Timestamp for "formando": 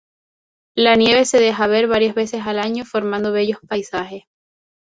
2.85-3.31